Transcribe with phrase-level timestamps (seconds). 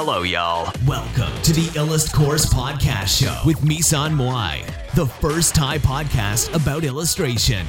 [0.00, 0.64] Hello, y'all.
[0.86, 4.54] Welcome to the Illust Course Podcast Show with Misan Moai,
[4.94, 7.64] the first Thai podcast about illustration.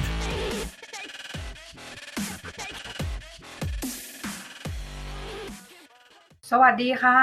[6.50, 7.20] สวัสดีค่ะ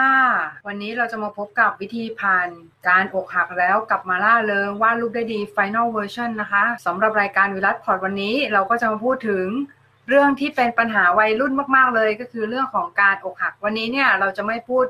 [0.68, 2.50] วันนี้เราจะมาพบกับวิธีผ่าน
[2.88, 9.48] การอกหักแล้วกลับมาล่าเริงวาดรูปได้ดี Final Version นะคะสำหรับรายการวิรัตพอร์ตวันนี้เราก็จะมาพูดถึง
[10.08, 14.86] เรื่องที่เป็นปัญหาวัยรุ่นมากๆเลยก็คือเรื่องของการอกหัก วันนี้เนี่ยเราจะไม่พูด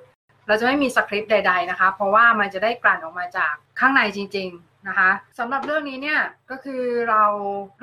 [0.48, 7.24] เราจะไม่มีสคริปต์ใด ๆนะคะ เพราะว่ามันจะได้กลั่นออกมาจากข้างในจริง ๆนะคะสำหรับเรื่องนี้เนี่ยก็คือเรา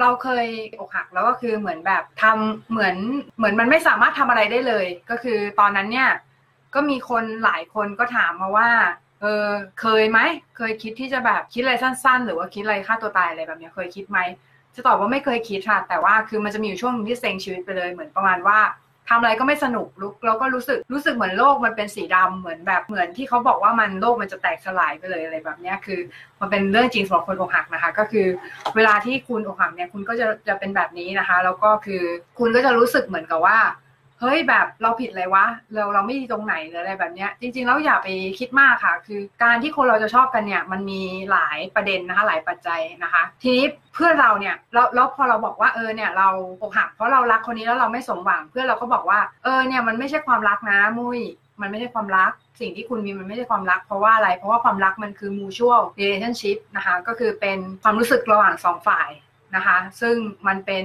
[0.00, 0.46] เราเคย
[0.80, 2.96] อกหักแล้วก็คือเหมือนแบบทำเหมือน
[3.38, 6.10] เหมือนมันไม่สามารถทำอะไรได้เลย ก็คือตอนนั้นเนี่ย
[6.74, 8.70] ก็มีคนหลายคนก็ถามมาว่า
[9.20, 9.46] เออ
[9.80, 10.18] เคยไหม
[10.56, 14.18] เคยคิดที่จะแบบคิดอะไรสั้น ๆ หรือว่าคิดอะไรฆ่าตัวตายอะไรแบบนี้เคยคิดไหม
[14.74, 18.58] จะตอบว่าไม่เคยคิดค่ะ แต่ว่าคือมันจะมีอยู่ช่วงที่เซ็งชีวิตไปเลยเหมือนประมาณว่า
[19.08, 26.00] ทำอะไรก็ไม่สนุกลุกเราก็รู้สึกรู้สึกเหมือนโลกมันเป็นสีดำเหมือนแบบเหมือนที่เขาบอกว่ามันโลกมันจะแตกสลายไปเลยอะไรแบบนี้คือ
[26.40, 28.26] มันเป็นเรื่องจริงสำหรับคนอกหักนะคะ ก็คือ
[28.76, 32.02] เวลาที่คุณอกหักเนี่ยคุณก็จะจะเป็นแบบนี้นะคะ แล้วก็คือ
[32.38, 33.58] คุณก็จะรู้สึกเหมือนกับว่า
[34.20, 46.28] เฮ้ยแบบเราผิดอะไรวะเราเราไม่ดีตรงไหนหรืออะไรแบบเนี้ย จริงๆแล้วอย่าไปคิดมากค่ะ คือการที่คนเราจะชอบกันเนี่ย มันมีหลายประเด็นนะคะ หลายปัจจัยนะคะ ทีนี้เพื่อนเราเนี่ยแล้วแล้วพอเราบอกว่าเออเนี่ยเรา
[46.62, 51.20] อกหักเพราะเรารักคนนี้แล้วเราไม่สมหวัง เพื่อนเราก็บอกว่าเออเนี่ยมันไม่ใช่ความรักนะมุ้ย
[51.60, 59.10] มันไม่ใช่ความรักสิ่งที่คุณมีมันไม่ใช่ความรักเพราะว่าอะไร เพราะว่าความรักมันคือ mutual relationship นะคะ ก็คือเป็นความรู้สึกระหว่างสองฝ่าย
[59.56, 60.84] นะคะ ซึ่งมันเป็น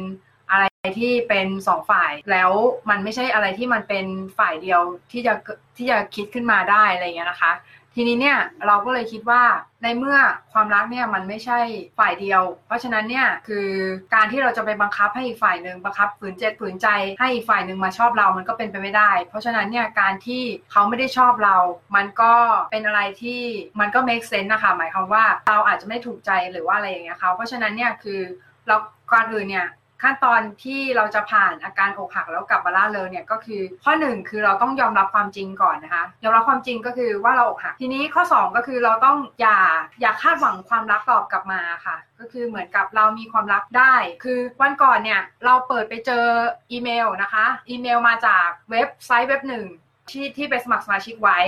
[1.00, 2.52] ที่เป็นสองฝ่ายแล้ว
[2.90, 4.06] มันไม่ใช่อะไรที่มันเป็น
[4.38, 5.34] ฝ่ายเดียวที่จะ
[5.78, 7.54] ที่จะคิดขึ้นมาได้อะไรอย่างเงี้ยนะคะ
[7.96, 9.44] ทีนี้เนี่ยเราก็เลยคิดว่า
[9.84, 10.18] ในเมื่อ
[10.54, 11.60] ความรักเนี่ยมันไม่ใช่
[12.00, 13.68] ฝ่ายเดียว เพราะฉะนั้นเนี่ยคือ
[14.14, 16.88] การที่เราจะไปบังคับให้อีกฝ่ายหนึ่งบังคับฝืนเจตฝืนใจ
[17.20, 21.58] ให้อีกฝ่ายหนึ่งมาชอบเรามันก็เป็นไปไม่ได้ เพราะฉะนั้นเนี่ยการที่เขาไม่ได้ชอบเรา
[21.96, 22.34] มันก็
[22.72, 23.42] เป็นอะไรที่
[23.80, 28.20] มันก็ make sense นะคะหมายความว่าเราอาจจะไม่ถูกใจหรือว่าอะไรอย่างเงี้ยเขาเพราะฉะนั้นเนี่ยคือ
[28.68, 28.76] เรา
[29.12, 29.68] ก่อนอื่นเนี่ย
[30.04, 39.58] ขั้นตอนที่เราจะผ่านอาการอกหักแล้วกลับมาล่าเริงเนี่ยก็คือ ข้อหนึ่งคือเราต้องยอมรับความจริงก่อนนะคะยอมรับความจริงก็คือว่าเราอกหักทีนี้ข้อ 2 ก็คือเราต้องอย่า
[40.02, 43.94] อย่าคาดหวังความรักตอบกลับมาค่ะ ก็คือเหมือนกับเรามีความรักได้
[44.24, 46.26] คือวันก่อนเนี่ยเราเปิดไปเจอ
[46.72, 49.66] อีเมลนะคะอีเมลมาจากเว็บไซต์เว็บหนึ่ง
[50.10, 51.40] ที่ที่ไปสมัครสมาชิกไว้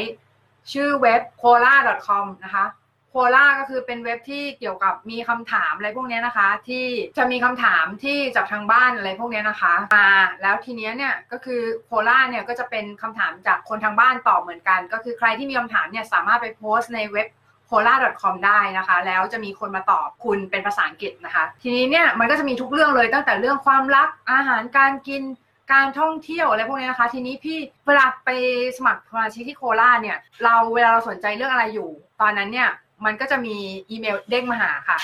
[0.72, 2.66] ชื่อเว็บ cola.com นะคะ
[3.14, 6.86] โคล่าก็คือเป็นเว็บที่เกี่ยวกับมีคำถามอะไรพวกนี้นะคะ ที่
[7.18, 10.10] จะมีคำถามที่จากทางบ้านอะไรพวกนี้นะคะมา
[10.42, 17.28] แล้วทีนี้เนี่ยก็คือโคล่าเนี่ยก็จะเป็นคำถามจากคนทางบ้านตอบเหมือนกัน ก็คือใครที่มีคำถามเนี่ยสามารถไปโพสต์ในเว็บ
[17.70, 25.24] c o l a c o m ได้นะคะ แล้วจะมีคนมาตอบคุณเป็นภาษาอังกฤษนะคะ ทีนี้เนี่ยมันก็จะมีทุกเรื่องเลยตั้งแต่เรื่องความรักอาหารการกิน
[25.74, 27.58] การท่องเที่ยวอะไรพวกนี้นะคะ ทีนี้พี่
[27.88, 28.30] เวลาไป
[28.78, 31.90] สมัครสมาชิกที่โคราเนี่ยเราเวลาเราสนใจเรื่องอะไรอยู่
[32.22, 32.70] ตอนนั้นเนี่ย
[33.06, 33.56] มันก็จะมี
[33.90, 34.98] อีเมลเด้งมาหาค่ะ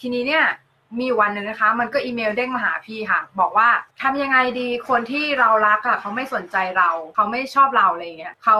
[0.00, 0.44] ทีนี้เนี่ย
[1.00, 3.68] มีวันหนึ่งนะคะ มันก็อีเมลเด้งมาหาพี่ค่ะ บอกว่า
[4.02, 8.56] ทำยังไงดีคนที่เรารักอะเขาไม่สนใจเรา เขาไม่ชอบเราอะไรเงี้ยเขา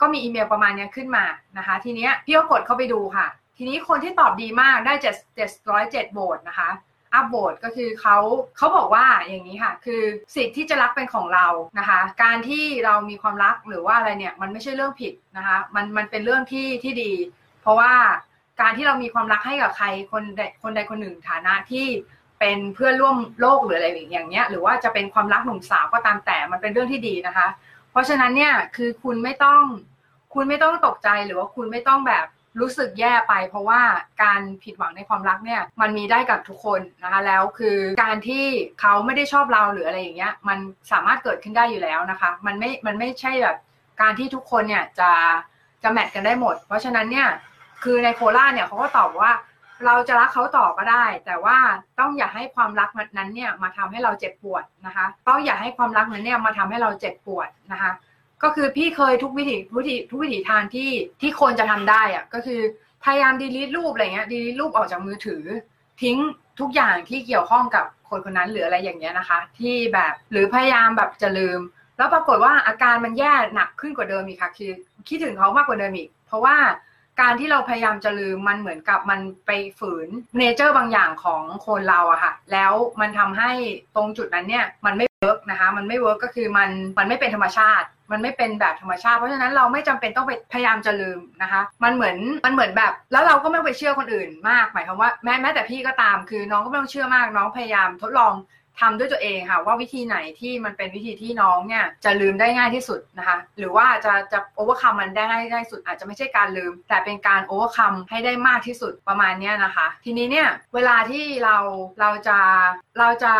[0.00, 1.24] ก็มีอีเมลประมาณนี้ขึ้นมา
[1.58, 3.26] นะคะ ทีนี้พี่ก็กดเข้าไปดูค่ะ
[3.56, 6.70] ทีนี้คนที่ตอบดีมากได้เจ็ดเจ็ดร้อยเจ็ดโบทนะคะ
[7.14, 8.16] อัพโบดก็คือเขา
[8.56, 10.02] เขาบอกว่าอย่างนี้ค่ะ คือ
[10.34, 11.46] สิทธิ์ที่จะรักเป็นของเรา
[11.78, 17.12] นะคะ การที่เรามีความรักหรือว่าอะไรเนี่ยมันไม่ใช่เรื่องผิดนะคะ มันมันเป็นเรื่องที่ที่ดี
[17.62, 17.92] เพราะว่า
[18.60, 21.86] การที่เรามีความรักให้กับใครคนใดคนใดคนหนึ่งฐานะที่
[22.40, 27.48] เป็นเพื่อนร่วมโลกหรืออะไรอย่างเงี้ย หรือว่าจะเป็นความรักหนุ่มสาวก็ตามแต่มันเป็นเรื่องที่ดีนะคะ
[27.90, 29.62] เพราะฉะนั้นเนี่ยคือคุณไม่ต้อง
[30.34, 32.26] คุณไม่ต้องตกใจหรือว่าคุณไม่ต้องแบบ
[32.60, 33.80] รู้สึกแย่ไป เพราะว่า
[34.22, 38.44] การผิดหวังในความรักเนี่ยมันมีได้กับทุกคนนะคะแล้วคือการที่
[38.80, 40.58] เขาไม่ได้ชอบเราหรืออะไรอย่างเงี้ยมัน
[40.92, 43.56] สามารถเกิดขึ้นได้อยู่แล้วนะคะ มันไม่มันไม่ใช่แบบ
[44.00, 45.10] การที่ทุกคนเนี่ยจะ
[45.82, 47.28] จะแมทกันได้หมด เพราะฉะนั้นเนี่ย
[47.82, 49.32] คือในโคราชเนี่ยเขาก็ตอบว่า
[49.86, 51.56] เราจะรักเขาต่อก็ได้ แต่ว่า
[51.98, 57.90] ต้องอย่าให้ความรักนั้นเนี่ยมาทำให้เราเจ็บปวดนะคะต้องอย่าให้ความรักนั้นเนี่ยมาทำให้เราเจ็บปวดนะคะ
[58.42, 60.90] ก็คือพี่เคยทุกวิถีวิถีทุกวิถีทางที่
[61.20, 62.60] ที่คนจะทำได้อะก็คือ
[63.04, 65.42] พยายามดีลิทรูปอะไรเงี้ยดีลิทรูปออกจากมือถือ
[66.02, 66.16] ทิ้ง
[66.60, 71.60] ทุกอย่างที่เกี่ยวข้องกับคนคนนั้นหรืออะไรอย่างเงี้ยนะคะ ที่แบบหรือพยายามแบบจะลืม
[71.98, 74.70] แล้วปรากฏว่าอาการมันแย่หนักขึ้นกว่าเดิมอีกค่ะ คือ
[75.08, 76.56] คิดถึงเขามากกว่าเดิมอีก เพราะว่า
[77.20, 83.50] การที่เราพยายามจะลืมมันเหมือนกับมันไปฝืน nature บางอย่างของคนเราอะค่ะ แล้วมันทำให้
[83.96, 98.34] ตรงจุดนั้นเนี่ยมันไม่ work นะคะ มันไม่ work ก็คือมันมันไม่เป็นธรรมชาติ มันไม่เป็นแบบธรรมชาติ เพราะฉะนั้นเราไม่จำเป็นต้องไปพยายามจะลืมนะคะ มันเหมือนมันเหมือนแบบ แล้วเราก็ไม่ไปเชื่อคนอื่นมาก หมายความว่าแม้แม้แต่พี่ก็ตาม คือน้องก็ไม่ต้องเชื่อมาก น้องพยายามทดลอง
[98.80, 111.56] ทำด้วยตัวเองค่ะว่าวิธีไหนที่มันเป็นวิธีที่น้องเนี่ยจะลืมได้ง่ายที่สุดนะคะ หรือว่าจะจะ overcome มันได้ง่ายง่ายสุด อาจจะไม่ใช่การลืม แต่เป็นการ overcome ให้ได้มากที่สุดประมาณนี้นะคะ ทีนี้เนี่ยเวลาที่เรา
[112.00, 112.38] เราจะ
[112.98, 113.32] เราจะ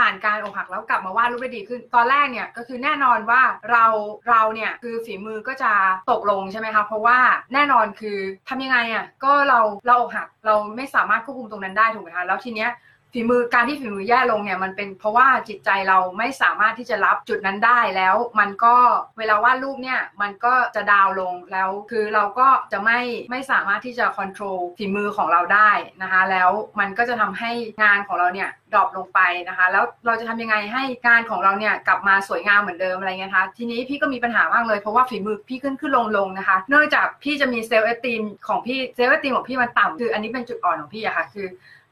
[0.00, 3.84] ผ่านการอกหักแล้วกลับมาวาดรูปได้ดีขึ้น ตอนแรกเนี่ยก็คือแน่นอนว่าเรา
[4.28, 5.72] เราเนี่ยคือฝีมือก็จะ
[6.10, 7.18] ตกลงใช่ไหมคะเพราะว่า
[7.54, 8.18] แน่นอนคือ
[8.48, 12.70] ทำยังไงอะก็เราเราอกหักเราไม่สามารถควบคุมตรงนั้นได้ถูกไหมคะแล้วทีเนี้ย
[13.18, 18.74] ฝีมือการที่ฝีมือแย่ลงเนี่ยมันเป็นเพราะว่าจิตใจเราไม่สามารถที่จะรับจุดนั้นได้แล้ว มันก็
[19.18, 25.70] เวลาวาดรูปเนี่ยมันก็จะดาวลงแล้วคือเราก็จะไม่ไม่สามารถที่จะควบคุมฝีมือของเราได้
[26.02, 27.50] นะคะแล้วมันก็จะทำให้
[27.82, 41.46] งานของเราเนี่ยดรอปลงไปนะคะแล้วเราจะทำยังไงให้งานของเราเนี่ยกลับมาสวยงามเหมือนเดิมอะไรเงี้ยคะทีนี้พี่ก็มีปัญหามากเลยเพราะว่าฝีมือพี่ขึ้นขึ้นลงลงนะคะเนื่องจากพี่จะมีเซลล์เอตีมของพี่เซลล์เอตีมของพี่มันต่ำคืออันนี้เป็นจุดอ่อนของพี่อะค่ะคือ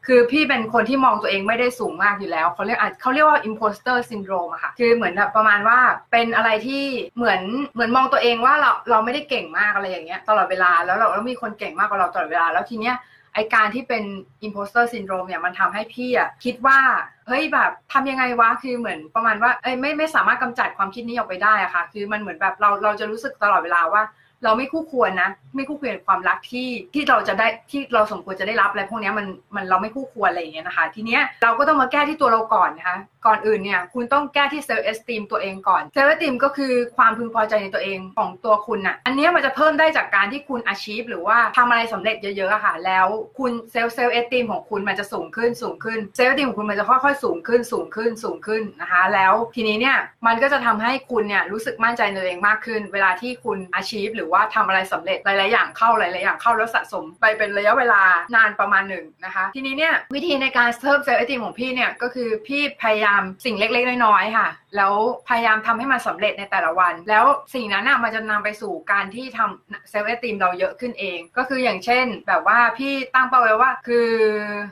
[0.06, 5.78] คือพี่เป็นคนที่มองตัวเองไม่ได้สูงมากอยู่แล้วเขาเรียกเขาเรียกว่า imposter syndrome อะค่ะ คือเหมือนแบบประมาณว่า
[6.12, 6.84] เป็นอะไรที่
[7.16, 7.40] เหมือน
[7.74, 12.96] เหมือนมองตัวเองว่าเราเราไม่ได้เก่งมากอะไรอย่างเงี้ยตลอดเวลาแล้วเราแล้วมีคนเก่งมากกว่าเราตลอดเวลาแล้วทีเนี้ย
[13.34, 14.04] ไอการที่เป็น
[14.46, 16.78] imposter syndrome เนี่ยมันทำให้พี่อะคิดว่า
[17.26, 24.02] เฮ้ยแบบทำยังไงวะคือเหมือนประมาณว่าเอ้ยไม่ไม่สามารถกำจัดความคิดนี้ออกไปได้อะค่ะ คือมันเหมือนแบบเราเราจะรู้สึกตลอดเวลาว่า
[24.44, 43.06] เราไม่คู่ควรนะ ไม่คู่ควรความรักที่ที่เราจะได้ที่เราสมควรจะได้รับอะไรพวกนี้มันมันเราไม่คู่ควรอะไรอย่างเงี้ยนะคะ ทีเนี้ยเราก็ต้องมาแก้ที่ตัวเราก่อนนะคะก่อนอื่นเนี่ยคุณต้องแก้ที่ self-esteem ตัวเองก่อน self-esteem ก็คือความพึงพอใจในตัวเองของตัวคุณน่ะอันนี้มันจะเพิ่มได้จากการที่คุณ achieve หรือว่าทำอะไรสำเร็จเยอะๆอะค่ะ แล้ว
[43.38, 49.96] คุณ self self-esteem ของคุณมันจะสูงขึ้นสูงขึ้น self-esteem ของคุณมันจะค่อยๆสูงขึ้นสูงขึ้นสูงขึ้นนะคะ แล้วทีนี้เนี่ย
[50.26, 58.02] มันก็จะทำให้คุณเนี่ยรู้สึกมั่นใจในตัวเองมากขึ้น เวลาที่คุณ achieve หรือว่าทำอะไรสำเร็จหลาย ๆ อย่างเข้าหลาย ๆ อย่างเข้าแล้วสะสมไปเป็นระยะเวลา
[58.36, 64.94] นานประมาณหนึ่งนะคะ ทีนี้เนี่ยวิธีในการเพิ่มเซลล์ไอติมของพี่เนี่ยก็คือพี่พยายามสิ่งเล็ก ๆ น้อย ๆ ค่ะ แล้ว
[65.28, 67.24] พยายามทำให้มันสำเร็จในแต่ละวัน แล้ว
[67.54, 74.08] สิ่งนั้นน่ะมันจะนำไปสู่การที่ทำเซลล์เอติมเราเยอะขึ้นเอง ก็คืออย่างเช่น แบบว่าพี่ตั้งเป้าไว้ว่า คือ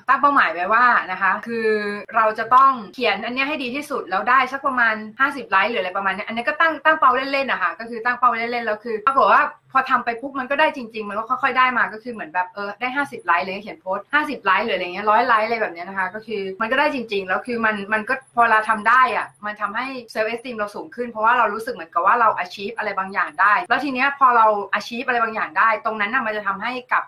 [0.09, 1.69] ตั้งเป้าหมายไว้ว่านะคะ คือ
[2.17, 23.55] เราจะต้องเขียนอันนี้ให้ดีที่สุดแล้วได้สักประมาณ 50 ไลค์หรืออะไรประมาณนี้อันนี้ก็ตั้งตั้งเป้าเล่นๆนะคะก็คือตั้งเป้าเล่นๆแล้วคือปรากฏว่า พอทำไปปุ๊บมันก็ได้จริง ๆ มันก็ค่อยๆได้มาก็คือเหมือนแบบเออได้ 50 ไลค์เลยเขียนโพสต์50 ไลค์หรืออะไรเงี้ยร้อยไลค์อะไรแบบเนี้ยนะคะ ก็คือมันก็ได้จริง ๆ แล้วคือมันมันก็พอเราทำได้อะมันทำให้ self-esteem เราสูงขึ้นเพราะว่าเรารู้สึกเหมือนกับว่าเรา achieve อะไรบางอย่างได้
[23.69, 27.03] แล้วทีเนี้ยพอเรา achieve อะไรบางอย่างได้ ตรงนั้นน่ะมันจะทำให้กับ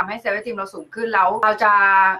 [0.00, 1.72] ทำให้ self-esteem เราสูงขึ้นแล้วเราจะ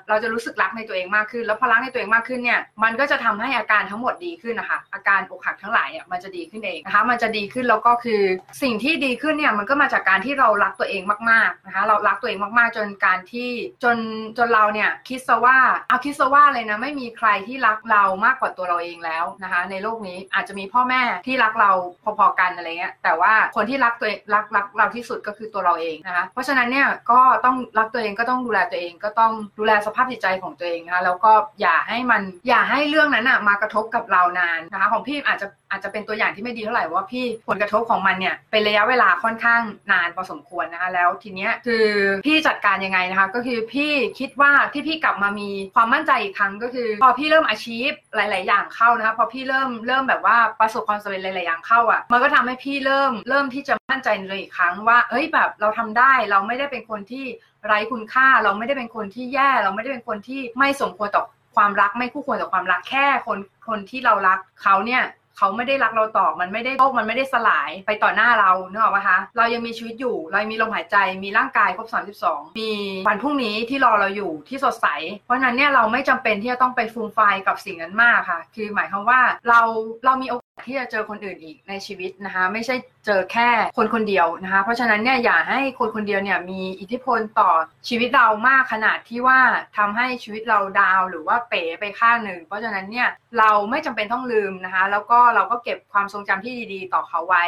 [0.08, 8.22] เราจะรู้สึกรักในตัวเองมากขึ้น แล้วพอรักในตัวเองมากขึ้นเนี่ยมันก็จะทำให้อาการทั้งหมดดีขึ้นนะคะอาการอกหักทั้งหลายเนี่ยมันจะดีขึ้นเองนะคะ มันจะดีขึ้นแล้วก็คือ
[8.62, 13.50] สิ่งที่ดีขึ้นเนี่ยมันก็มาจากการที่เรารักตัวเองมากๆนะคะเรารักตัวเองมากๆ จนการที่
[13.84, 13.96] จน
[14.38, 15.58] จนเราเนี่ยคิดซะว่า
[15.88, 21.70] เอาคิดซะว่าเลยนะไม่มีใครที่รักเรามากกว่าตัวเราเองแล้วนะคะ ในโลกนี้อาจจะมีพ่อแม่ที่รักเรา
[22.18, 39.62] พอๆกันอะไรเงี้ยแต่ว่าคนที่รักตัวรักรักเราที่สุดก็คือตัวเราเองนะคะเพราะฉะนั้นเนี่ยก็ต้องรักตัวเองก็ต้องดูแลตัวเอง ก็ต้องดูแลสภาพจิตใจของตัวเองนะคะแล้วก็อย่าให้มันอย่าให้เรื่องนั้นอะมากระทบกับเรานานนะคะของพี่อาจจะอาจจะเป็นตัวอย่างที่ไม่ดีเท่าไหร่ว่าพี่ผลกระทบของมันเนี่ยเป็นระยะเวลาค่อนข้าง
[39.92, 41.86] นานพอสมควรนะคะแล้วทีเนี้ยคือ
[42.26, 57.24] พี่จัดการยังไงนะคะ ก็คือพี่คิดว่าที่พี่กลับมามีความมั่นใจอีกครั้งก็คือ พอพี่เริ่มอาชีพหลาย ๆ อย่างเข้านะคะพอพี่เริ่มเริ่มแบบว่าประสบความสำเร็จหลาย ๆ อย่างเข้าอะ มันก็ทำให้พี่เริ่มเริ่มที่จะมั่นใจในตัวอีกครั้งว่าเฮ้ยแบบเราทำได้เราไม่ได้เป็นคนที่
[57.66, 61.24] ไร้คุณค่าเราไม่ได้เป็นคนที่แย่ เราไม่ได้เป็นคนที่ไม่สมควรต่อ
[61.56, 65.02] ความรักไม่คู่ควรต่อความรักแค่คนคนที่เรารักเขาเนี่ย
[65.38, 71.88] เขาไม่ได้รักเราต่อมันไม่ได้โลกมันไม่ได้สลายไปต่อหน้าเราเนอะปะคะเรายังมีชีวิตอยู่ เรามีลมหายใจมีร่างกายครบ
[72.24, 72.70] 32 มี
[73.08, 74.86] วันพรุ่งนี้ที่รอเราอยู่ที่สดใส
[75.24, 79.60] เพราะนั้นเนี่ยเราไม่จำเป็นที่จะต้องไปฟูมไฟกับสิ่งนั้นมากค่ะ คือหมายความว่าเรา
[80.04, 82.74] เรามีโอกาส ที่จะเจอคนอื่นอีกในชีวิตนะคะไม่ใช่
[83.06, 87.50] เจอแค่คนคนเดียวนะคะเพราะฉะนั้นเนี่ยอย่าให้คนคนเดียวเนี่ยมีอิทธิพลต่อ
[87.88, 89.40] ชีวิตเรามากขนาดที่ว่า
[89.76, 97.44] ทำให้ชีวิตเราดาวหรือว่าเป๋ไปข้างหนึ่ง เพราะฉะนั้นเนี่ยเราไม่จำเป็นต้องลืมนะคะแล้วก็เราก็เก็บความทรงจำที่ดีๆ ต่อเขาไว้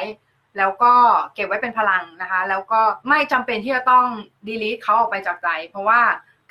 [0.59, 0.93] แล้วก็
[1.35, 4.07] เก็บไว้เป็นพลังนะคะแล้วก็ไม่จำเป็นที่จะต้อง
[4.49, 6.01] delete เขาออกไปจากใจเพราะว่า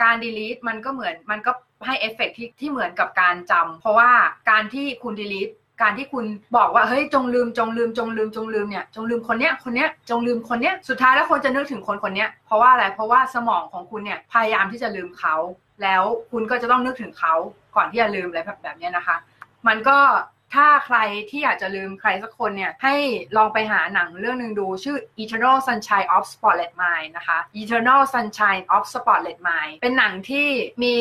[0.01, 1.51] การ delete มันก็เหมือนมันก็
[1.85, 4.11] ให้เอฟเฟกที่ที่เหมือนกับการจำเพราะว่า
[4.49, 6.25] การที่คุณ delete การที่คุณ
[6.57, 15.35] บอกว่าเฮ้ยจงลืมจงลืมจงลืมจงลืมเนี่ยจงลืมคนเนี้ยคนเนี้ยจงลืมคนเนี้ยสุดท้ายแล้วคนจะนึกถึงคนคนเนี้ยเพราะว่าอะไรเพราะว่าสมองของคุณเนี่ยพยายามที่จะลืมเขา
[15.83, 17.33] แล้วคุณก็จะต้องนึกถึงเขา
[17.75, 19.17] ก่อนที่จะลืมอะไรแบบแบบนี้นะคะ
[19.67, 19.97] มันก็
[20.55, 20.97] ถ้าใคร
[21.29, 22.95] ที่อยากจะลืมใครสักคนเนี่ย ให้
[23.37, 30.47] ลองไปหาหนังเรื่องหนึ่งดูชื่อ Eternal Sunshine of Spotless Mind นะคะ Eternal Sunshine of Spotless Mind เป็นหนังที่
[30.83, 30.95] มี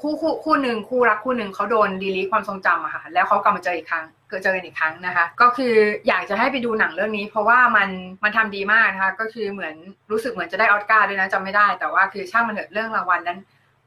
[0.00, 5.74] คู่คู่คู่หนึ่งคู่รักคู่หนึ่งเขาโดนดีลีความทรงจำอะค่ะ แล้วเขากลับมาเจออีกครั้งเกิดเจอกันอีกครั้งนะคะ ก็คือ
[6.08, 7.88] อยากจะให้ไปดูหนังเรื่องนี้ เพราะว่ามัน
[8.22, 9.74] มันทำดีมากนะคะ ก็คือเหมือน
[10.10, 13.38] รู้สึกเหมือนจะได้ออสการ์ด้วยนะจำไม่ได้ แต่ว่าคือช่างมันเถอะเรื่องรางวัลนั้น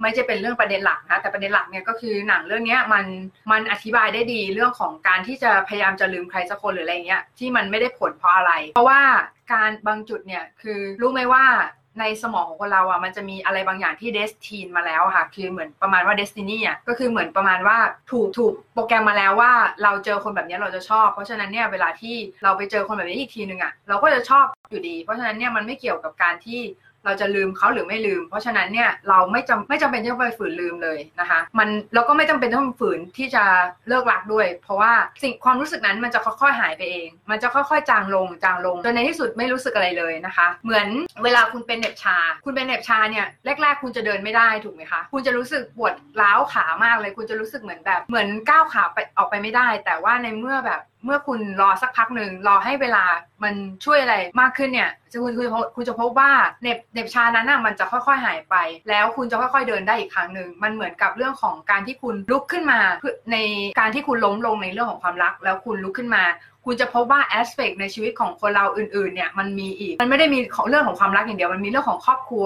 [0.01, 3.05] ไม่ใช่เป็นเรื่องประเด็นหลักนะแต่ประเด็นหลักเนี่ยก็คือหนังเรื่องนี้มัน
[3.51, 9.01] มันอธิบายได้ดีเรื่องของการที่จะพยายามจะลืมใครสักคนหรืออะไรเงี้ยที่มันไม่ได้ผลเพราะอะไร เพราะว่า
[9.53, 11.45] การบางจุดเนี่ยคือรู้ไหมว่า
[11.99, 17.77] ในสมองของคนเราอะมันจะมีอะไรบางอย่างที่เดสทีนมาแล้วค่ะ คือเหมือนประมาณว่าเดสตินีอะก็คือเหมือนประมาณว่า
[18.11, 19.51] ถูกถูกโปรแกรมมาแล้วว่า
[19.83, 26.61] เราเจอคนแบบนี้เราจะชอบ เพราะฉะนั้นเนี่ยเวลาที่เราไปเจอคนแบบนี้อีกทีนึงอะเราก็จะชอบอยู่ดี เพราะฉะนั้นเนี่ยมันไม่เกี่ยวกับการที่
[27.05, 33.43] เราจะลืมเขาหรือไม่ลืม เพราะฉะนั้นเนี่ยเราไม่จำไม่จำเป็นที่ต้องไปฝืนลืมเลยนะคะ มันเราก็ไม่จำเป็นต้องฝืนที่จะ
[33.87, 34.91] เลิกรักด้วย เพราะว่า
[35.23, 40.87] สิ่งความรู้สึกนั้นมันจะค่อยๆหายไปเอง มันจะค่อยๆ จางลงจางลงจนในที่สุดไม่รู้สึกอะไรเลยนะคะ เหมือน
[41.23, 43.25] เวลาคุณเป็นเน็บชา คุณเป็นเน็บชาเนี่ย
[43.61, 53.03] แรกๆ คุณจะเดินไม่ได้ถูกไหมคะคุณจะรู้สึกปวดร้าวขามากเลย คุณจะรู้สึกเหมือนแบบเหมือนก้าวขาไปออกไปไม่ได้ แต่ว่าในเมื่อแบบ เมื่อคุณรอสักพักหนึ่งรอให้เวลา
[53.43, 53.53] มัน
[53.85, 56.31] ช่วยอะไรมากขึ้นเนี่ยจะคุณคุณคุณจะพบว่า
[56.61, 58.55] เน็บเน็บชานั้นน่ะมันจะค่อยๆหายไป
[58.89, 62.79] แล้วคุณจะค่อยๆเดินได้อีกครั้งหนึ่งมันเหมือนกับเรื่องของการที่คุณลุกขึ้นมา
[63.31, 63.37] ใน
[63.79, 66.23] การที่คุณล้มลงในเรื่องของความรัก แล้วคุณลุกขึ้นมา
[66.65, 72.45] คุณจะพบว่าแอสเปกในชีวิตของคนเราอื่นๆเนี่ยมันมีอีก มันไม่ได้มีเรื่องของความรักอย่างเดียวมันมีเรื่องของครอบครัว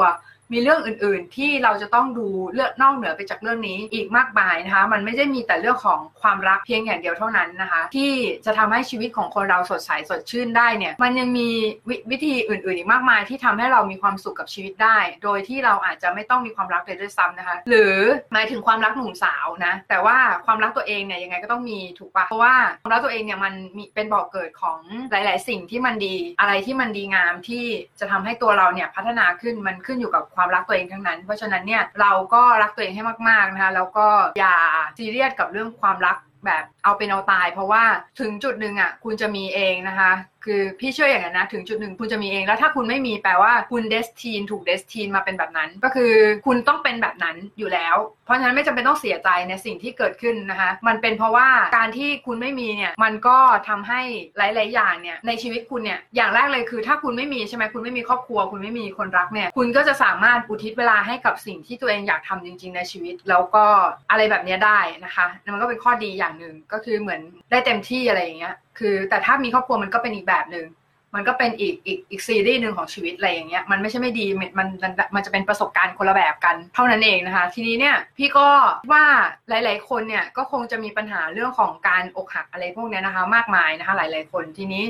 [0.54, 8.12] มีเรื่องอื่นๆ ที่เราจะต้องดูเลือกนอกเหนือไปจากเรื่องนี้อีกมากมายนะคะ มันไม่ได้มีแต่เรื่องของความรักเพียงอย่างเดียวเท่านั้นนะคะ ที่
[8.46, 11.50] จะทำให้ชีวิตของคนเราสดใสสดชื่นได้เนี่ยมันยังมี
[11.90, 17.98] ววิธีอื่นๆ อีกมากมายที่ทำให้เรามีความสุขกับชีวิตได้ โดยที่เราอาจจะไม่ต้องมีความรักเลยด้วยซ้ำนะคะ หรือ
[18.34, 24.78] หมายถึงความรักหนุ่มสาวนะแต่ว่าความรักตัวเองเนี่ยยังไงก็ต้องมีถูกปะเพราะว่าความรักตัวเองเนี่ยมันมีเป็นบ่อกเกิดของ
[25.12, 27.64] หลาย ๆ สิ่งที่มันดีอะไรที่มันดีงามที่
[28.00, 34.08] จะทำให้ตัวเราเนี่ยพัฒนาขึ้นมันขึ้นอยู่กับความรักตัวเองทั้งนั้น เพราะฉะนั้นเนี่ยเราก็รักตัวเองให้มากๆนะคะแล้วก็
[34.40, 34.56] อย่า
[34.98, 37.84] ซีเรียสกับเรื่องความรักแบบเอาเป็นเอาตาย เพราะว่า
[38.20, 40.12] ถึงจุดหนึ่งอะคุณจะมีเองนะคะ
[40.46, 46.12] คือพี่เชื่ออย่างนั้นนะ ถึงจุดหนึ่งคุณจะมีเอง แล้วถ้าคุณไม่มีแปลว่าคุณเดสทีนถูกเดสทีนมาเป็นแบบนั้น ก็คือ
[46.46, 53.38] คุณต้องเป็นแบบนั้นอยู่แล้ว เพราะฉะนั้นไม่จำเป็นต้องเสียใจในสิ่งที่เกิดขึ้นนะคะ มันเป็นเพราะว่าการที่คุณไม่มีเนี่ย มันก็
[53.70, 54.02] ทำให้
[54.38, 63.66] หลาย ๆ อย่างเนี่ยในชีวิตคุณเนี่ย อย่างแรกเลยคือถ้าคุณไม่มีใช่ไหมคุณไม่มีครอบครัว คุณไม่มีคนรักเนี่ย คุณก็จะสามารถอุทิศเวลาให้กับสิ่งที่ตัวเองอยากทำจริง ๆ ในชีวิต แล้วก็
[64.12, 70.68] อะไรแบบนี้ได้นะคะ มันก็เป็นข้อดีอย่างหนึ่งก็คือเหมือนได้เต็มที่อะไรอย่างเงี้ย คือแต่ถ้ามีครอบครัวมันก็เป็นอีกแบบหนึ่ง
[71.16, 74.68] มันก็เป็นอีกอีกอีกซีรีส์หนึ่งของชีวิตอะไรอย่างเงี้ยมันไม่ใช่ไม่ดีมันมัน
[75.16, 78.48] มันจะเป็นประสบการณ์คนละแบบกัน เท่านั้นเองนะคะ ทีนี้เนี่ยพี่ก็
[78.92, 79.04] ว่า
[79.50, 84.86] หลาย ๆ คนเนี่ยก็คงจะมีปัญหาเรื่องของการอกหักอะไรพวกนี้นะคะ มากมายนะคะ หลาย ๆ คนทีนี้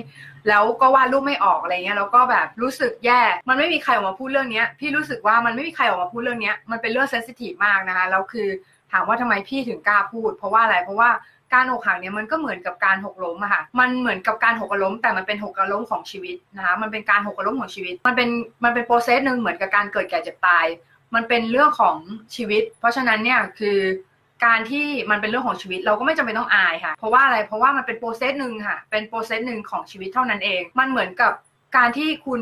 [0.49, 8.47] แล้วก็วาดรูปไม่ออกอะไรเงี้ยแล้วก็แบบรู้สึกแย่ มันไม่มีใครออกมาพูดเรื่องนี้พี่รู้สึกว่ามันไม่มีใครออกมาพูดเรื่องนี้มันเป็นเรื่องเซนซิทีฟมากนะคะแล้วคือ
[8.91, 11.09] ถามว่าทำไมพี่ถึงกล้าพูด เพราะว่าอะไรเพราะว่า
[11.53, 18.29] การอกหักเนี่ยมันก็เหมือนกับการหกล้มอะค่ะ มันเหมือนกับการหกล้ม แต่มันเป็นหกล้มของชีวิตนะคะมันเป็นการหกล้มของชีวิต มันเป็น
[18.63, 20.65] มันเป็น process หนึ่งเหมือนกับการเกิดแก่เจ็บตาย
[21.15, 21.97] มันเป็นเรื่องของ
[22.35, 23.77] ชีวิต เพราะฉะนั้นเนี่ยคือ
[24.45, 31.33] การที่มันเป็นเรื่องของชีวิตเราก็ไม่จำเป็นต้องอายค่ะ เพราะว่าอะไร เพราะว่ามันเป็น process หนึ่งค่ะ เป็น process หนึ่งของชีวิตเท่านั้นเอง มันเหมือนกับ
[31.77, 32.41] การที่คุณ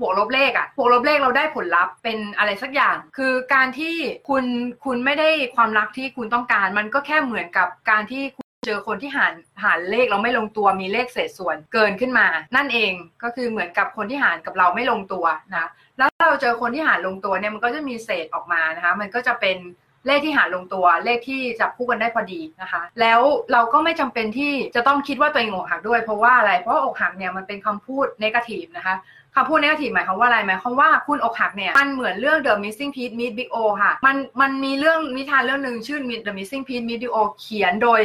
[0.00, 3.94] บวกลบเลขอะบวกลบเลขเราได้ผลลัพธ์เป็นอะไรสักอย่าง คือการที่
[4.28, 4.44] คุณ
[4.84, 8.22] คุณไม่ได้ความรักที่คุณต้องการ มันก็แค่เหมือนกับการที่
[8.66, 12.26] เจอคนที่หารหารเลขเราไม่ลงตัวมีเลขเศษส่วนเกินขึ้นมา
[12.56, 12.92] นั่นเอง
[13.22, 19.58] ก็คือเหมือนกับคนที่หารกับเราไม่ลงตัวนะแล้วเราเจอคนที่หารลงตัวเนี่ยมันก็จะมีเศษออกมานะคะ มันก็จะเป็น
[20.06, 23.20] เลขที่หารลงตัวเลขที่จับคู่กันได้พอดีนะคะ แล้ว
[23.52, 28.94] เราก็ไม่จำเป็นที่จะต้องคิดว่าตัวเองอกหักด้วยเพราะว่าอะไรเพราะอกหักเนี่ยมันเป็นคำพูดนกาทีฟนะคะ
[29.34, 36.84] คำพูด negative หมายความว่าอะไรหมายความว่าคุณอกหักเนี่ย มันเหมือนเรื่อง The Missing Piece Meet Big O ค่ะ มันมันมีเรื่องนิทานเรื่องหนึ่งชื่อ The Missing Piece
[36.88, 38.00] Meet Big O เขียนโดย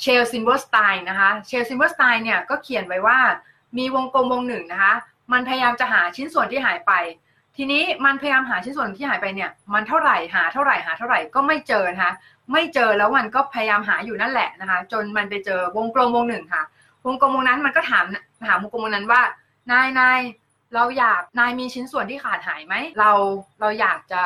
[0.00, 3.18] Shel Silverstein นะคะ Shel Silverstein เนี่ยก็เขียนไว้ว่า
[3.78, 4.94] มีวงกลมวงหนึ่งนะคะ
[5.32, 6.92] มันพยายามจะหาชิ้นส่วนที่หายไป
[7.56, 12.12] ทีนี้มันพยายามหาชิ้นส่วนที่หายไปเนี่ย มันเท่าไหร่หาเท่าไหร่หาเท่าไหร่ก็ไม่เจอนะคะ
[12.52, 16.62] ไม่เจอแล้วมันก็พยายามหาอยู่นั่นแหละนะคะ จนมันไปเจอวงกลมวงหนึ่งค่ะ
[17.06, 18.04] วงกลมวงนั้นมันก็ถาม
[18.48, 19.22] ถามวงกลมวงนั้นว่า
[19.70, 20.20] นายนาย
[20.74, 23.10] เราอยากนายมีชิ้นส่วนที่ขาดหายไหมเรา
[23.60, 24.22] เราอยากจะ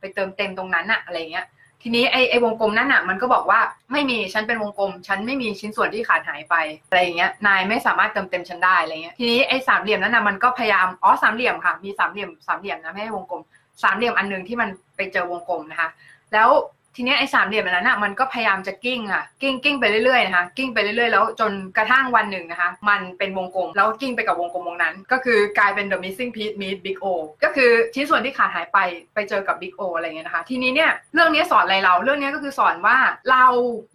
[0.00, 1.46] ไปเติมเต็มตรงนั้นอะอะไรเงี้ย
[1.82, 3.60] ทีนี้ไอ้ไอ้วงกลมนั้นอะมันก็บอกว่า
[3.92, 6.54] ไม่มีฉันเป็นวงกลม ฉันไม่มีชิ้นส่วนที่ขาดหายไป
[6.88, 13.42] อะไรเงี้ยนายไม่สามารถเติมเต็มฉันได้อะไรเงี้ยทีนี้ไอ้สามเหลี่ยมนั้นอะมันก็พยายามอ๋อสามเหลี่ยมค่ะ มีสามเหลี่ยมสามเหลี่ยมนะไม่ใช่วงกลม
[13.82, 15.88] สามเหลี่ยมอันหนึ่งที่มันไปเจอวงกลมนะคะ
[16.32, 16.48] แล้ว
[17.00, 27.06] ทีนี้ไอ้สามเหลี่ยมนั้นอะมันก็พยายามจะกิ้งค่ะ กิ้งกิ้งไปเรื่อยๆนะคะกิ้งไปเรื่อยๆแล้วจนกระทั่งวันหนึ่งนะคะ มันเป็นวงกลมแล้วกิ้งไปกับวงกลมวงนั้น ก็คือกลายเป็น the missing piece meet big O
[27.44, 28.78] ก็คือชิ้นส่วนที่ขาดหายไป
[29.14, 32.98] ไปเจอกับ big O อะไรเงี้ยนะคะ ทีนี้เนี่ยเรื่องนี้สอนอะไรเราเรื่องนี้ก็คือสอนว่า
[33.30, 33.44] เรา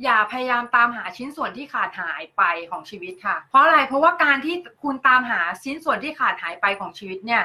[0.03, 7.43] อย่าพยายามตามหาชิ้นส่วนที่ขาดหายไปของชีวิตค่ะ เพราะอะไรเพราะว่าการที่คุณตามหาชิ้นส่วนที่ขาดหายไปของชีวิตเนี่ย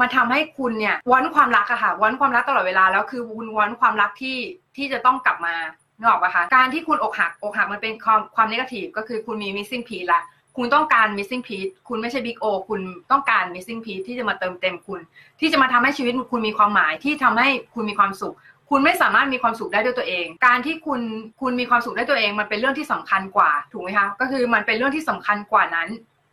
[0.00, 4.38] มันทำให้คุณเนี่ยวันความรักอะค่ะวันความรักตลอดเวลาแล้วคือคุณวันความรักที่
[4.76, 5.54] ที่จะต้องกลับมา
[5.98, 10.22] นึกออกปะคะการที่คุณอกหักอกหักมันเป็นความความนกาทีฟก็คือคุณมี missing piece ละ
[10.56, 12.80] คุณต้องการ missing piece คุณไม่ใช่ big O คุณ
[13.10, 15.00] ต้องการ missing piece ที่จะมาเติมเต็มคุณ
[15.40, 18.34] ที่จะมาทำให้ชีวิตคุณมีความหมายที่ทำให้คุณมีความสุข
[18.70, 21.00] คุณไม่สามารถมีความสุขได้ด้วยตัวเอง การที่คุณ
[21.40, 25.88] คุณมีความสุขได้ตัวเอง มันเป็นเรื่องที่สำคัญกว่าถูกไหมคะก็คือมันเป็นเรื่องที่สำคัญกว่านั้น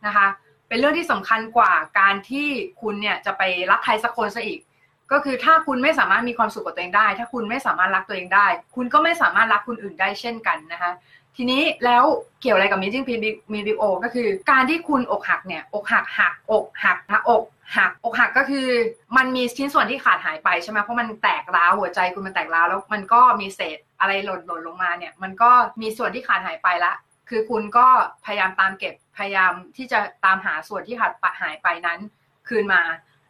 [0.06, 0.26] นะคะ
[0.68, 2.48] เป็นเรื่องที่สำคัญกว่าการที่
[2.80, 4.60] คุณเนี่ยจะไปรักใครสักคนซะอีก
[5.12, 8.46] ก็คือถ้าคุณไม่สามารถมีความสุขกับตัวเองได้ ถ้าคุณไม่สามารถรักตัวเองได้
[8.76, 10.92] คุณก็ไม่สามารถรักคนอื่นได้เช่นกันนะคะ
[11.36, 12.04] ทีนี้แล้ว
[12.40, 13.10] เกี่ยวอะไรกับ meeting p
[13.52, 17.44] มีบิโอก็คือ การที่คุณอกหักเนี่ยอกหักหักอกหักนะอก
[17.76, 18.66] หักอกหักก็คือ
[19.16, 26.92] มันมีชิ้นส่วนที่ขาดหายไปใช่ไหมเพราะมันแตกร้าวหัวใจคุณมันแตกร้าวแล้วมันก็มีเศษอะไรหล่นหล่นลงมาเนี่ย มันก็มีส่วนที่ขาดหายไปละ
[27.28, 27.86] คือคุณก็
[28.24, 31.98] พยายามตามเก็บพยายามที่จะตามหาส่วนที่ขาดหายไปนั้น
[32.48, 32.82] คืนมา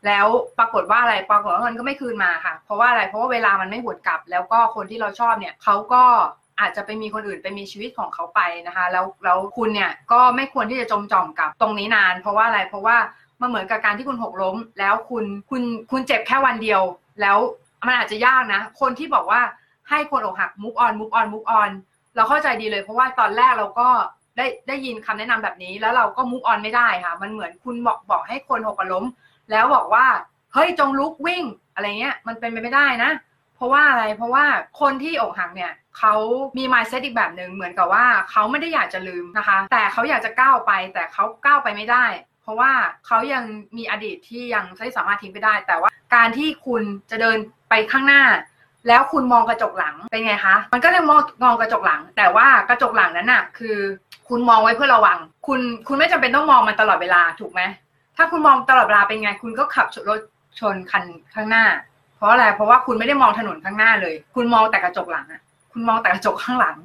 [0.07, 0.27] แล้ว
[0.59, 6.05] ปรากฏว่าอะไรปรากฏว่ามันก็ไม่คืนมาค่ะ เพราะว่าอะไรเพราะว่าเวลามันไม่หวนกลับ แล้วก็คนที่เราชอบเนี่ยเขาก็
[6.61, 12.97] อาจจะไปมีคนอื่นไปมีชีวิตของเขาไปนะคะ แล้วแล้วคุณเนี่ยก็ไม่ควรที่จะจมจ่อมกับตรงนี้นาน เพราะว่าอะไรเพราะว่า
[13.41, 16.83] มันเหมือนกับการที่คุณหกล้ม แล้วคุณคุณคุณเจ็บแค่วันเดียว
[17.21, 17.39] แล้ว
[17.87, 19.41] มันอาจจะยากนะ คนที่บอกว่า
[19.91, 21.71] ให้คนอกหักมุกออนมุกออนมุกออน
[22.19, 23.89] เราเข้าใจดีเลย เพราะว่าตอนแรกเราก็
[24.37, 29.05] ได้ได้ยินคำแนะนำแบบนี้ แล้วเราก็มุกออนไม่ได้ค่ะ มันเหมือนคุณบอกบอกให้คนหกล้ม
[29.51, 30.07] แล้วบอกว่า
[30.53, 31.45] เฮ้ยจงลุกวิ่ง
[31.75, 33.11] อะไรเงี้ย มันเป็นไปไม่ได้นะ
[33.57, 34.45] เพราะว่าอะไรเพราะว่า
[34.81, 36.15] คนที่อกหักเนี่ยเขา
[36.59, 42.07] มี mindset อีกแบบหนึ่งเหมือนกับว่าเขาไม่ได้อยากจะลืมนะคะ แต่เขาอยากจะก้าวไป แต่เขาก้าวไปไม่ได้
[42.43, 42.73] เพราะว่า
[43.07, 43.45] เขายัง
[43.77, 48.23] มีอดีตที่ยังไม่สามารถทิ้งไปได้ แต่ว่าการที่คุณจะเดินไปข้างหน้า
[48.89, 53.77] แล้วคุณมองกระจกหลังเป็นไงคะ มันก็เรียกมองมองกระจกหลัง แต่ว่ากระจกหลังนั้นน่ะ คือ
[54.29, 57.63] คุณมองไว้เพื่อระวัง คุณคุณไม่จำเป็นต้องมองมันตลอดเวลาถูกไหม
[58.17, 60.21] ถ้าคุณมองตลอดเวลาเป็นไง คุณก็ขับรถ
[60.61, 61.65] ชนคันข้างหน้า
[62.17, 65.41] เพราะอะไรเพราะว่าคุณไม่ได้มองถนนข้างหน้าเลย คุณมองแต่กระจกหลังอะ
[65.73, 66.77] คุณมองแต่กระจกข้างหลัง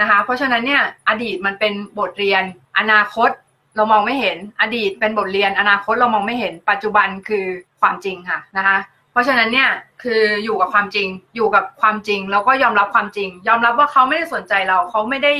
[0.00, 2.42] นะคะ เพราะฉะนั้นเนี่ยอดีตมันเป็นบทเรียน
[2.78, 3.30] อนาคต
[3.76, 7.44] เรามองไม่เห็นอดีตเป็นบทเรียนอนาคตเรามองไม่เห็นปัจจุบันคือ
[7.80, 8.76] ความจริงค่ะนะคะ
[9.16, 9.70] ราะฉะนั้นเนี่ย
[10.02, 15.32] คืออยู่กับความจริงอยู่กับความจริง แล้วก็ยอมรับความจริง ยอมรับว่าเขาไม่ได้สนใจเราเขาไม่ได้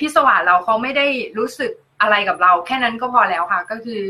[0.00, 1.06] พิศวาสเราเขาไม่ได้
[1.38, 4.00] รู้สึกอะไรกับเรา แค่นั้นก็พอแล้วค่ะ ก็คือ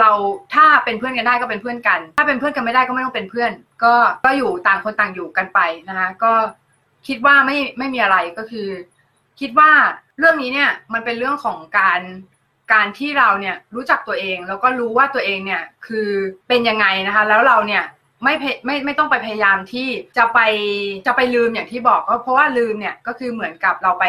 [0.00, 0.10] เรา
[0.54, 3.52] ถ้าเป็นเพื่อนกันได้ก็เป็นเพื่อนกัน ถ้าเป็นเพื่อนกันไม่ได้ก็ไม่ต้องเป็นเพื่อน
[3.84, 3.94] ก็
[4.26, 6.32] ก็อยู่ต่างคนต่างอยู่กันไปนะคะก็
[7.06, 8.68] คิดว่าไม่ไม่มีอะไรก็คือ
[9.40, 9.70] คิดว่า
[10.18, 12.00] เรื่องนี้เนี่ยมันเป็นเรื่องของการ
[12.72, 16.08] การที่เราเนี่ยรู้จักตัวเองแล้วก็รู้ว่าตัวเองเนี่ยคือ
[16.48, 17.84] เป็นยังไงนะคะ แล้วเราเนี่ย
[18.26, 18.36] ไม่
[18.66, 20.38] ไม่ไม่ต้องไปพยายามที่จะไป
[21.06, 24.04] จะไปลืมอย่างที่บอกก็เพราะว่าลืมเนี่ยก็คือเหมือนกับเราไป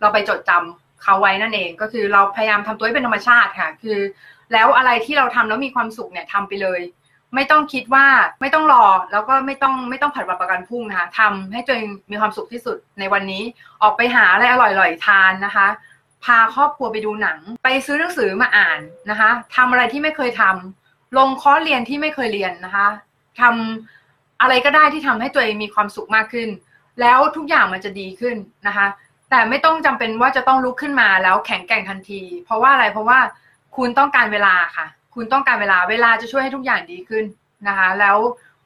[0.00, 3.98] เราไปจดจำเขาไว้นั่นเองก็คือเราพยายามทำตัวให้เป็นธรรมชาติค่ะ คือ
[4.52, 6.80] แล้วอะไรที่เราทำแล้วมีความสุขเนี่ยทำไปเลย
[7.34, 8.06] ไม่ต้องคิดว่า
[8.40, 13.42] ไม่ต้องรอแล้วก็ไม่ต้องไม่ต้องผัดวันประกันพรุ่งนะคะทำให้ตัวเองมีความสุขที่สุดในวันนี้
[13.82, 15.66] ออกไปหาอะไรอร่อยๆทานนะคะ
[16.24, 18.78] พาครอบครัวไปดูหนัง ไปซื้อหนังสือมาอ่าน
[19.10, 22.86] นะคะทำอะไรที่ไม่เคยทำลงคอร์สเรียนที่ไม่เคยเรียนนะคะ
[23.40, 26.48] ทำอะไรก็ได้ที่ทำให้ตัวเองมีความสุขมากขึ้น
[27.00, 28.86] แล้วทุกอย่างมันจะดีขึ้นนะคะ
[29.30, 33.18] แต่ไม่ต้องจำเป็นว่าจะต้องลุกขึ้นมาแล้วแข็งแกร่งทันที เพราะว่าอะไรเพราะว่า
[33.76, 37.24] คุณต้องการเวลาค่ะ คุณต้องการเวลาเวลาจะช่วยให้ทุกอย่างดีขึ้น
[37.68, 38.16] นะคะ แล้ว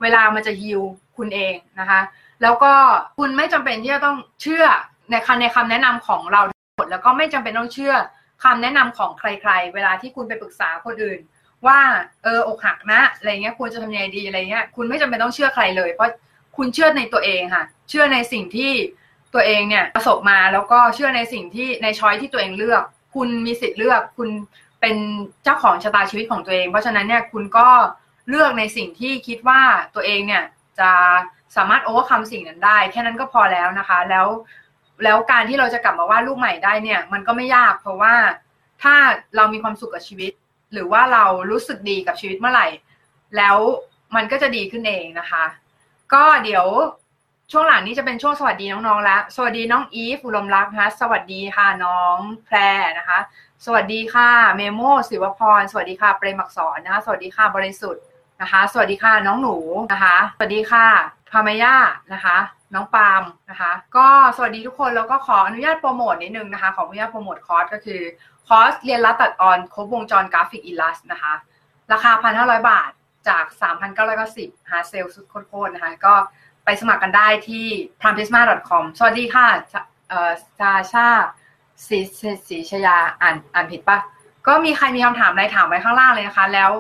[0.03, 0.81] เวลามันจะฮิว
[1.17, 2.01] คุณเองนะคะ
[2.43, 2.73] แล้วก็
[3.19, 4.65] คุณไม่จำเป็นที่จะต้องเชื่อ
[5.11, 6.41] ในคำในคำแนะนำของเรา
[6.77, 7.95] หมดแล้วก็ไม่จำเป็นต้องเชื่อ
[8.45, 11.19] คำแนะนำของใคร ๆ เวลาที่คุณไปปรึกษาคนอื่น
[11.67, 11.81] ว่า
[12.25, 16.13] เอออกหักนะอะไรเงี้ยควรจะทำยังไงดีอะไรเงี้ยคุณไม่จำเป็นต้องเชื่อใครเลย เพราะ
[16.57, 18.73] คุณเชื่อในตัวเองค่ะ เชื่อในสิ่งที่
[19.35, 22.83] ตัวเองเนี่ยประสบมาแล้วก็เชื่อในสิ่งที่ในช้อยที่ตัวเองเลือก
[23.15, 24.29] คุณมีสิทธิ์เลือกคุณ
[24.81, 24.97] เป็น
[25.45, 27.69] เจ้าของชะตาชีวิตของตัวเอง เพราะฉะนั้นเนี่ยคุณก็
[28.29, 29.63] เลือกในสิ่งที่คิดว่า
[29.95, 30.45] ตัวเองเนี่ย
[30.81, 30.91] จะ
[31.57, 34.27] สามารถโอเวอร์คัมสิ่งนั้นได้ แค่นั้นก็พอแล้วนะคะ แล้ว
[35.05, 38.15] แล้วการที่เราจะกลับมาวาดรูปใหม่ได้เนี่ย มันก็ไม่ยากเพราะว่า
[38.83, 38.95] ถ้า
[39.37, 40.33] เรามีความสุขกับชีวิต
[40.73, 42.67] หรือว่าเรารู้สึกดีกับชีวิตเมื่อไหร่
[43.37, 43.57] แล้ว
[44.15, 45.45] มันก็จะดีขึ้นเองนะคะ
[46.13, 46.67] ก็เดี๋ยว
[47.53, 52.57] ช่วงหลังนี้จะเป็นช่วงสวัสดีน้องๆแล้วสวัสดีน้องอีฟอุลมรักนะคะสวัสดีค่ะน้องแพร
[52.99, 53.19] นะคะ
[53.65, 58.03] สวัสดีค่ะเมโมศิวพร สวัสดีค่ะเปรมักษรนะคะ สวัสดีค่ะบริสุทธิ์
[58.41, 59.57] นะคะ สวัสดีค่ะน้องหนู
[59.93, 60.87] นะคะ สวัสดีค่ะ
[61.31, 61.77] พามายา
[62.13, 62.37] นะคะ
[62.75, 68.01] น้องปาล์มนะคะ ก็สวัสดีทุกคนแล้วก็ขออนุญาตโปรโมทนิดนึงนะคะ ขออนุญาตโปรโมทคอร์สก็คือ
[68.49, 71.35] คอร์สเรียนรัดตัดออนครบวงจรกราฟิกอิลลัสนะคะ
[71.93, 72.91] ราคา 1,500 บาท
[73.29, 73.45] จาก
[74.07, 76.15] 3,990หาเซลล์สุดโคตรนะคะ ก็
[76.65, 77.67] ไปสมัครกันได้ที่
[78.01, 79.47] p r a m p r i s m a c o m สวัสดีค่ะ
[80.09, 81.09] เอ่อซาชา
[81.87, 81.99] สี
[82.49, 83.99] สีชยาอ่านอ่านผิดปะ
[84.47, 86.71] ก็มีใครมีคำถามอะไรถามไว้ข้างล่างเลยนะคะ แล้ว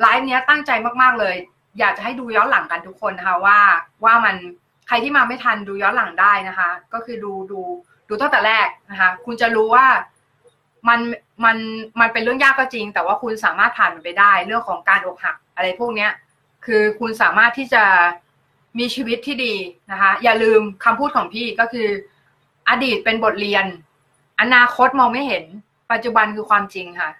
[0.00, 0.70] ไลฟ์เนี้ยตั้งใจ
[1.02, 1.36] มากๆเลย
[1.78, 3.58] อยากจะให้ดูย้อนหลังกันทุกคนนะคะว่า
[4.04, 4.36] ว่ามัน
[4.88, 7.60] ใครที่มาไม่ทันดูย้อนหลังได้นะคะ ก็คือดูดู
[8.08, 9.86] ดูตั้งแต่แรกนะคะ คุณจะรู้ว่า
[10.88, 11.00] มัน
[11.44, 11.56] มัน
[12.00, 16.10] มันเป็นเรื่องยากก็จริง แต่ว่าคุณสามารถผ่านมันไปได้ เรื่องของการอกหักอะไรพวกเนี้ย
[16.66, 17.84] คือคุณสามารถที่จะ
[18.78, 19.54] มีชีวิตที่ดี
[19.90, 21.88] นะคะ อย่าลืมคำพูดของพี่ก็คือ
[22.68, 23.64] อดีตเป็นบทเรียน
[24.40, 25.44] อนาคตมองไม่เห็น
[25.92, 27.10] ปัจจุบันคือความจริงค่ะ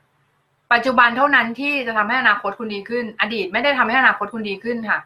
[0.72, 4.98] ปัจจุบันเท่านั้นที่จะทำให้อนาคตคุณดีขึ้น อดีตไม่ได้ทำให้อนาคตคุณดีขึ้นค่ะ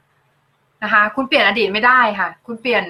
[0.83, 2.85] นะคะ คุณเปลี่ยนอดีตไม่ได้ค่ะ คุณเปลี่ยน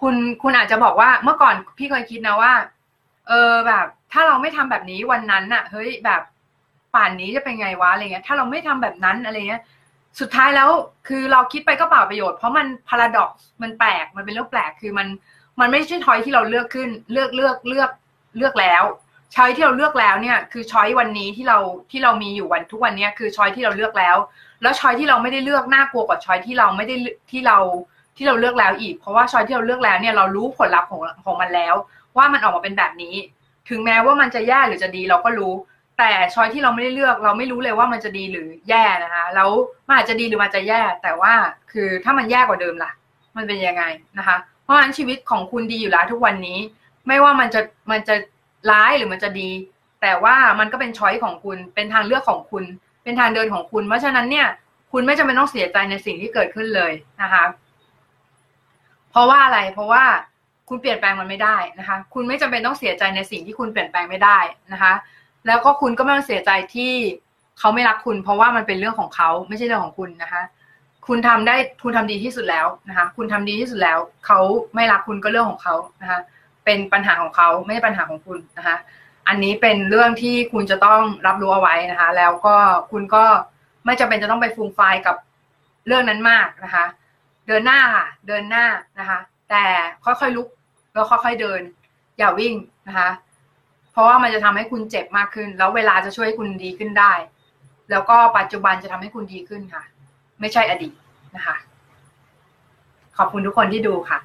[0.00, 2.52] คุณคุณอาจจะบอกว่าเมื่อก่อนพี่เคยคิดนะว่า
[3.28, 6.22] เออแบบ ถ้าเราไม่ทำแบบนี้วันนั้นน่ะ เฮ้ยแบบ
[6.94, 9.62] ป่านนี้จะเป็นไงวะอะไรเงี้ย ถ้าเราไม่ทำแบบนั้นอะไรเงี้ย
[10.20, 10.70] สุดท้ายแล้ว
[11.08, 13.30] คือเราคิดไปก็เปล่าประโยชน์เพราะมันพาราดอก
[13.62, 15.08] มันแปลกมันเป็นเรื่องแปลกคือมัน
[15.60, 17.90] มันไม่ใช่ช้อยที่เราเลือกขึ้น เลือกเลือกเลือก
[18.36, 18.84] เลือกแล้ว
[19.34, 21.58] ช้อยที่เราเลือกแล้วเนี่ย คือช้อยวันนี้ที่เรา
[21.90, 24.16] ที่เรามีอยู่วันทุกวันเนี้ยคือช้อยที่เราเลือกแล้ว
[24.62, 26.96] แล้วช้อยที่เราไม่ได้เลือกน่ากลัวกว่าช้อยที่เราไม่ได้
[27.30, 27.58] ที่เรา
[28.16, 31.74] ที่เราเลือกแล้วอีก เพราะว่าช้อยที่เราเลือกแล้วเนี่ยเรารู้ผลลัพธ์ของของมันแล้ว
[32.16, 33.14] ว่ามันออกมาเป็นแบบนี้
[33.68, 35.54] ถึงแม้ว่ามันจะแย่หรือจะดีเราก็รู้
[35.98, 39.50] แต่ช้อยที่เราไม่ได้เลือก เราไม่รู้เลยว่ามันจะดีหรือแย่นะคะแล้ว
[39.86, 41.32] มันอาจจะดีหรือมันจะแย่ แต่ว่า
[41.72, 42.90] คือถ้ามันแย่กว่าเดิมล่ะ
[43.36, 43.84] มันเป็นยังไง
[44.18, 46.58] นะคะ เพราะฉะนั้นชีวิตของคุณดีอยู่แล้วทุกวันนี้
[47.06, 48.14] ไม่ว่ามันจะมันจะ
[48.70, 49.50] ร้ายหรือมันจะดี
[50.02, 52.64] แต่ว่ามันก็เป็นช้อยของคุณ เป็นทางเลือกของคุณ
[53.02, 54.46] เป็นทางเดินของคุณ เพราะฉะนั้นเนี่ย
[54.92, 57.44] คุณไม่จำเป็นต้องเสียใจในสิ่งที่เกิดขึ้นเลยนะคะ
[59.10, 60.04] เพราะว่าอะไร เพราะว่า
[60.68, 64.38] คุณเปลี่ยนแปลงมันไม่ได้นะคะ คุณไม่จำเป็นต้องเสียใจในสิ่งที่คุณเปลี่ยนแปลงไม่ได้
[64.72, 64.92] นะคะ
[65.46, 66.92] แล้วก็คุณก็ไม่ต้องเสียใจที่
[67.58, 70.42] เขาไม่รักคุณ เพราะว่ามันเป็นเรื่องของเขาไม่ใช่เรื่องของคุณนะคะ
[71.06, 74.40] คุณทำได้คุณทำดีที่สุดแล้วนะคะ คุณทำดีที่สุดแล้ว เขา
[74.74, 76.20] ไม่รักคุณก็เรื่องของเขานะคะ
[76.64, 78.76] เป็นปัญหาของเขาไม่ใช่ปัญหาของคุณนะคะ
[79.28, 82.54] อันนี้เป็นเรื่องที่คุณจะต้องรับรู้เอาไว้นะคะ แล้วก็
[82.92, 83.24] คุณก็
[83.84, 85.16] ไม่จำเป็นจะต้องไปฟูมไฟกับ
[85.86, 86.84] เรื่องนั้นมากนะคะ
[87.46, 88.64] เดินหน้าค่ะ เดินหน้า
[88.98, 89.18] นะคะ
[89.50, 89.64] แต่
[90.04, 90.48] ค่อยๆลุก
[90.92, 91.60] แล้วค่อยๆเดิน
[92.18, 92.54] อย่าวิ่ง
[92.88, 93.10] นะคะ
[93.92, 97.12] เพราะว่ามันจะทำให้คุณเจ็บมากขึ้น แล้วเวลาจะช่วยคุณดีขึ้นได้
[97.90, 99.82] แล้วก็ปัจจุบันจะทำให้คุณดีขึ้นค่ะ
[100.40, 100.94] ไม่ใช่อดีต
[101.36, 101.56] นะคะ
[103.18, 104.18] ขอบคุณทุกคนที่ดูค่ะ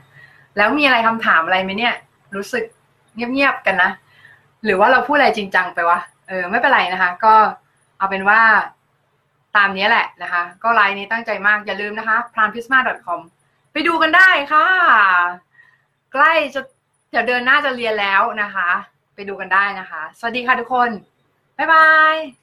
[0.58, 1.96] แล้วมีอะไรคำถามอะไรไหมเนี่ย
[2.36, 2.64] รู้สึก
[3.16, 3.92] เงียบๆกันนะ
[4.66, 7.34] หรือว่าเราพูดอะไรจริงจังไปวะเออไม่เป็นไรนะคะ ก็
[7.98, 8.42] เอาเป็นว่า
[9.56, 13.22] ตามนี้แหละนะคะ ก็ไลน์นี้ตั้งใจมากอย่าลืมนะคะ p r a n p r i s m a c o m
[13.72, 14.68] ไปดูกันได้ค่ะ
[16.14, 16.62] ใกล้จะ
[17.14, 18.70] จะเดินหน้าจะเรียนแล้วนะคะ
[19.16, 20.90] ไปดูกันได้นะคะ สวัสดีค่ะทุกคน
[21.58, 22.16] บ๊ายบาย